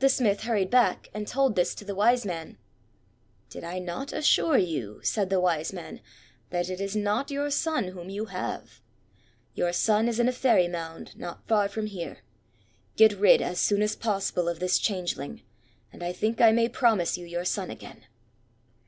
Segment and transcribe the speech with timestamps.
[0.00, 2.58] The smith hurried back, and told this to the Wise man.
[3.50, 6.00] "Did I not assure you," said the Wise man,
[6.50, 8.80] "that it is not your son whom you have?
[9.54, 12.24] Your son is in a Fairy Mound not far from here.
[12.96, 15.42] Get rid as soon as possible of this Changeling,
[15.92, 18.06] and I think I may promise you your son again.